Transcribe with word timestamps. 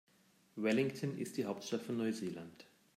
Wellington 0.55 1.15
ist 1.19 1.37
die 1.37 1.45
Hauptstadt 1.45 1.83
von 1.83 1.97
Neuseeland. 1.97 2.65